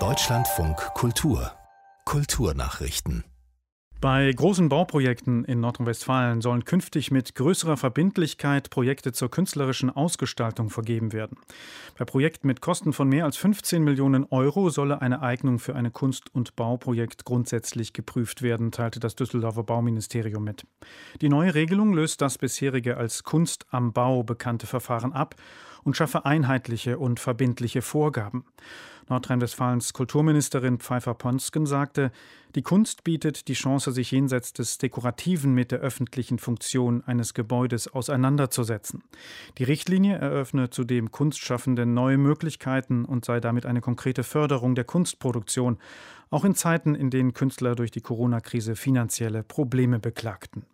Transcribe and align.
Deutschlandfunk 0.00 0.76
Kultur 0.94 1.52
Kulturnachrichten 2.04 3.22
bei 4.04 4.30
großen 4.30 4.68
Bauprojekten 4.68 5.46
in 5.46 5.60
Nordrhein-Westfalen 5.60 6.42
sollen 6.42 6.66
künftig 6.66 7.10
mit 7.10 7.34
größerer 7.36 7.78
Verbindlichkeit 7.78 8.68
Projekte 8.68 9.12
zur 9.12 9.30
künstlerischen 9.30 9.88
Ausgestaltung 9.88 10.68
vergeben 10.68 11.14
werden. 11.14 11.38
Bei 11.96 12.04
Projekten 12.04 12.46
mit 12.46 12.60
Kosten 12.60 12.92
von 12.92 13.08
mehr 13.08 13.24
als 13.24 13.38
15 13.38 13.82
Millionen 13.82 14.26
Euro 14.26 14.68
solle 14.68 15.00
eine 15.00 15.22
Eignung 15.22 15.58
für 15.58 15.74
ein 15.74 15.90
Kunst- 15.90 16.34
und 16.34 16.54
Bauprojekt 16.54 17.24
grundsätzlich 17.24 17.94
geprüft 17.94 18.42
werden, 18.42 18.72
teilte 18.72 19.00
das 19.00 19.14
Düsseldorfer 19.14 19.62
Bauministerium 19.62 20.44
mit. 20.44 20.66
Die 21.22 21.30
neue 21.30 21.54
Regelung 21.54 21.94
löst 21.94 22.20
das 22.20 22.36
bisherige 22.36 22.98
als 22.98 23.24
Kunst 23.24 23.64
am 23.70 23.94
Bau 23.94 24.22
bekannte 24.22 24.66
Verfahren 24.66 25.14
ab 25.14 25.34
und 25.84 25.96
schaffe 25.96 26.24
einheitliche 26.24 26.98
und 26.98 27.20
verbindliche 27.20 27.82
Vorgaben. 27.82 28.44
Nordrhein-Westfalens 29.08 29.92
Kulturministerin 29.92 30.78
Pfeiffer-Ponsken 30.78 31.66
sagte, 31.66 32.10
die 32.54 32.62
Kunst 32.62 33.04
bietet 33.04 33.48
die 33.48 33.54
Chance, 33.54 33.92
sich 33.92 34.12
jenseits 34.12 34.52
des 34.52 34.78
Dekorativen 34.78 35.52
mit 35.52 35.72
der 35.72 35.80
öffentlichen 35.80 36.38
Funktion 36.38 37.02
eines 37.04 37.34
Gebäudes 37.34 37.88
auseinanderzusetzen. 37.88 39.02
Die 39.58 39.64
Richtlinie 39.64 40.16
eröffne 40.16 40.70
zudem 40.70 41.10
Kunstschaffenden 41.10 41.94
neue 41.94 42.16
Möglichkeiten 42.16 43.04
und 43.04 43.24
sei 43.24 43.40
damit 43.40 43.66
eine 43.66 43.80
konkrete 43.80 44.22
Förderung 44.22 44.74
der 44.74 44.84
Kunstproduktion, 44.84 45.78
auch 46.30 46.44
in 46.44 46.54
Zeiten, 46.54 46.94
in 46.94 47.10
denen 47.10 47.34
Künstler 47.34 47.74
durch 47.74 47.90
die 47.90 48.00
Corona-Krise 48.00 48.76
finanzielle 48.76 49.42
Probleme 49.42 49.98
beklagten. 49.98 50.64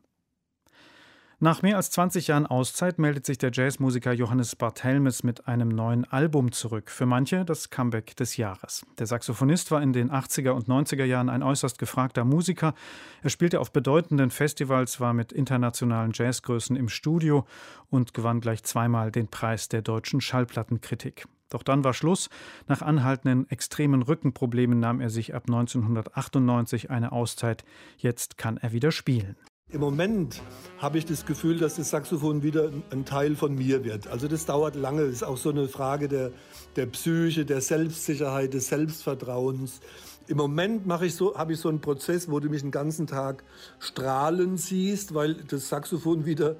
Nach 1.42 1.62
mehr 1.62 1.76
als 1.76 1.90
20 1.92 2.26
Jahren 2.26 2.44
Auszeit 2.44 2.98
meldet 2.98 3.24
sich 3.24 3.38
der 3.38 3.50
Jazzmusiker 3.50 4.12
Johannes 4.12 4.56
Barthelmes 4.56 5.22
mit 5.22 5.48
einem 5.48 5.70
neuen 5.70 6.04
Album 6.04 6.52
zurück. 6.52 6.90
Für 6.90 7.06
manche 7.06 7.46
das 7.46 7.70
Comeback 7.70 8.14
des 8.16 8.36
Jahres. 8.36 8.84
Der 8.98 9.06
Saxophonist 9.06 9.70
war 9.70 9.80
in 9.80 9.94
den 9.94 10.10
80er 10.10 10.50
und 10.50 10.68
90er 10.68 11.04
Jahren 11.04 11.30
ein 11.30 11.42
äußerst 11.42 11.78
gefragter 11.78 12.26
Musiker. 12.26 12.74
Er 13.22 13.30
spielte 13.30 13.60
auf 13.60 13.72
bedeutenden 13.72 14.30
Festivals, 14.30 15.00
war 15.00 15.14
mit 15.14 15.32
internationalen 15.32 16.12
Jazzgrößen 16.12 16.76
im 16.76 16.90
Studio 16.90 17.46
und 17.88 18.12
gewann 18.12 18.42
gleich 18.42 18.62
zweimal 18.64 19.10
den 19.10 19.28
Preis 19.28 19.70
der 19.70 19.80
deutschen 19.80 20.20
Schallplattenkritik. 20.20 21.24
Doch 21.48 21.62
dann 21.62 21.84
war 21.84 21.94
Schluss. 21.94 22.28
Nach 22.68 22.82
anhaltenden 22.82 23.48
extremen 23.48 24.02
Rückenproblemen 24.02 24.78
nahm 24.78 25.00
er 25.00 25.08
sich 25.08 25.34
ab 25.34 25.44
1998 25.46 26.90
eine 26.90 27.12
Auszeit. 27.12 27.64
Jetzt 27.96 28.36
kann 28.36 28.58
er 28.58 28.72
wieder 28.72 28.92
spielen. 28.92 29.36
Im 29.72 29.80
Moment 29.80 30.42
habe 30.78 30.98
ich 30.98 31.06
das 31.06 31.24
Gefühl, 31.26 31.58
dass 31.58 31.76
das 31.76 31.90
Saxophon 31.90 32.42
wieder 32.42 32.72
ein 32.90 33.04
Teil 33.04 33.36
von 33.36 33.54
mir 33.54 33.84
wird. 33.84 34.08
Also 34.08 34.26
das 34.26 34.44
dauert 34.44 34.74
lange. 34.74 35.02
Das 35.02 35.12
ist 35.12 35.22
auch 35.22 35.36
so 35.36 35.50
eine 35.50 35.68
Frage 35.68 36.08
der, 36.08 36.32
der 36.74 36.86
Psyche, 36.86 37.44
der 37.44 37.60
Selbstsicherheit, 37.60 38.52
des 38.52 38.66
Selbstvertrauens. 38.66 39.80
Im 40.26 40.38
Moment 40.38 40.86
mache 40.86 41.06
ich 41.06 41.14
so, 41.14 41.36
habe 41.36 41.52
ich 41.52 41.60
so 41.60 41.68
einen 41.68 41.80
Prozess, 41.80 42.28
wo 42.28 42.40
du 42.40 42.48
mich 42.48 42.62
den 42.62 42.72
ganzen 42.72 43.06
Tag 43.06 43.44
strahlen 43.78 44.56
siehst, 44.56 45.14
weil 45.14 45.34
das 45.34 45.68
Saxophon 45.68 46.26
wieder 46.26 46.56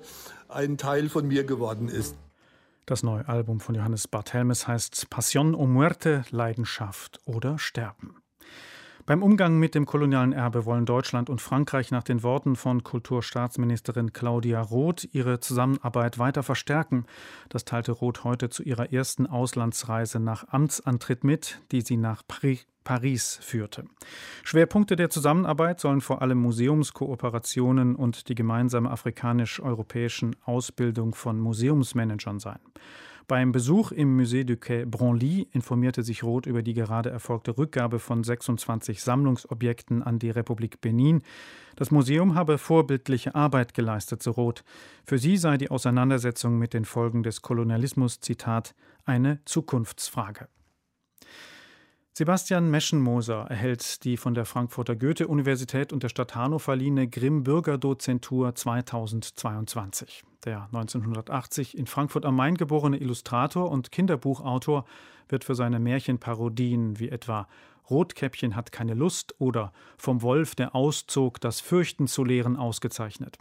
ein 0.48 0.78
Teil 0.78 1.08
von 1.08 1.26
mir 1.26 1.42
geworden 1.42 1.88
ist. 1.88 2.14
Das 2.86 3.02
neue 3.02 3.28
Album 3.28 3.58
von 3.58 3.74
Johannes 3.74 4.06
Barthelmes 4.06 4.68
heißt 4.68 5.10
Passion 5.10 5.56
o 5.56 5.66
Muerte, 5.66 6.24
Leidenschaft 6.30 7.18
oder 7.24 7.58
Sterben. 7.58 8.20
Beim 9.06 9.22
Umgang 9.22 9.58
mit 9.58 9.74
dem 9.74 9.86
kolonialen 9.86 10.32
Erbe 10.32 10.66
wollen 10.66 10.86
Deutschland 10.86 11.30
und 11.30 11.40
Frankreich 11.40 11.90
nach 11.90 12.02
den 12.02 12.22
Worten 12.22 12.54
von 12.54 12.84
Kulturstaatsministerin 12.84 14.12
Claudia 14.12 14.60
Roth 14.60 15.08
ihre 15.12 15.40
Zusammenarbeit 15.40 16.18
weiter 16.18 16.42
verstärken. 16.42 17.06
Das 17.48 17.64
teilte 17.64 17.92
Roth 17.92 18.24
heute 18.24 18.50
zu 18.50 18.62
ihrer 18.62 18.92
ersten 18.92 19.26
Auslandsreise 19.26 20.20
nach 20.20 20.48
Amtsantritt 20.48 21.24
mit, 21.24 21.60
die 21.72 21.80
sie 21.80 21.96
nach 21.96 22.22
Paris 22.84 23.38
führte. 23.42 23.86
Schwerpunkte 24.44 24.96
der 24.96 25.10
Zusammenarbeit 25.10 25.80
sollen 25.80 26.02
vor 26.02 26.22
allem 26.22 26.38
Museumskooperationen 26.38 27.96
und 27.96 28.28
die 28.28 28.34
gemeinsame 28.34 28.90
afrikanisch-europäischen 28.90 30.36
Ausbildung 30.44 31.14
von 31.14 31.40
Museumsmanagern 31.40 32.38
sein. 32.38 32.60
Beim 33.30 33.52
Besuch 33.52 33.92
im 33.92 34.20
Musée 34.20 34.42
du 34.42 34.56
Quai 34.56 34.84
Branly 34.84 35.46
informierte 35.52 36.02
sich 36.02 36.24
Roth 36.24 36.46
über 36.46 36.64
die 36.64 36.74
gerade 36.74 37.10
erfolgte 37.10 37.56
Rückgabe 37.56 38.00
von 38.00 38.24
26 38.24 39.04
Sammlungsobjekten 39.04 40.02
an 40.02 40.18
die 40.18 40.30
Republik 40.30 40.80
Benin. 40.80 41.22
Das 41.76 41.92
Museum 41.92 42.34
habe 42.34 42.58
vorbildliche 42.58 43.36
Arbeit 43.36 43.72
geleistet, 43.72 44.20
so 44.20 44.32
Roth. 44.32 44.64
Für 45.04 45.18
sie 45.18 45.36
sei 45.36 45.58
die 45.58 45.70
Auseinandersetzung 45.70 46.58
mit 46.58 46.74
den 46.74 46.84
Folgen 46.84 47.22
des 47.22 47.40
Kolonialismus, 47.40 48.18
Zitat, 48.18 48.74
eine 49.04 49.38
Zukunftsfrage. 49.44 50.48
Sebastian 52.12 52.70
Meschenmoser 52.70 53.46
erhält 53.48 54.04
die 54.04 54.16
von 54.16 54.34
der 54.34 54.44
Frankfurter 54.44 54.96
Goethe-Universität 54.96 55.92
und 55.92 56.02
der 56.02 56.08
Stadt 56.08 56.34
Hannover 56.34 56.64
verliehene 56.64 57.08
Grimm-Bürgerdozentur 57.08 58.54
2022. 58.54 60.24
Der 60.44 60.64
1980 60.72 61.78
in 61.78 61.86
Frankfurt 61.86 62.26
am 62.26 62.36
Main 62.36 62.56
geborene 62.56 62.98
Illustrator 62.98 63.70
und 63.70 63.92
Kinderbuchautor 63.92 64.84
wird 65.28 65.44
für 65.44 65.54
seine 65.54 65.78
Märchenparodien 65.78 66.98
wie 66.98 67.10
etwa 67.10 67.46
Rotkäppchen 67.88 68.56
hat 68.56 68.72
keine 68.72 68.94
Lust 68.94 69.34
oder 69.38 69.72
Vom 69.96 70.22
Wolf, 70.22 70.54
der 70.54 70.74
auszog, 70.74 71.40
das 71.40 71.60
Fürchten 71.60 72.06
zu 72.06 72.24
lehren 72.24 72.56
ausgezeichnet. 72.56 73.38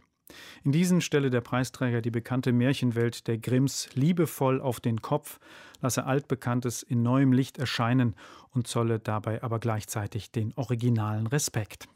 In 0.63 0.71
diesen 0.71 1.01
stelle 1.01 1.29
der 1.29 1.41
Preisträger 1.41 2.01
die 2.01 2.11
bekannte 2.11 2.51
Märchenwelt 2.51 3.27
der 3.27 3.37
Grimms 3.37 3.89
liebevoll 3.93 4.61
auf 4.61 4.79
den 4.79 5.01
Kopf, 5.01 5.39
lasse 5.81 6.05
Altbekanntes 6.05 6.83
in 6.83 7.01
neuem 7.01 7.31
Licht 7.31 7.57
erscheinen 7.57 8.15
und 8.51 8.67
zolle 8.67 8.99
dabei 8.99 9.41
aber 9.43 9.59
gleichzeitig 9.59 10.31
den 10.31 10.53
originalen 10.55 11.27
Respekt. 11.27 11.87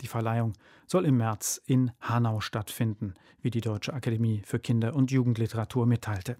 Die 0.00 0.06
Verleihung 0.06 0.52
soll 0.86 1.04
im 1.06 1.16
März 1.16 1.60
in 1.66 1.90
Hanau 2.00 2.40
stattfinden, 2.40 3.14
wie 3.40 3.50
die 3.50 3.60
Deutsche 3.60 3.92
Akademie 3.92 4.42
für 4.44 4.58
Kinder- 4.58 4.94
und 4.94 5.10
Jugendliteratur 5.10 5.86
mitteilte. 5.86 6.36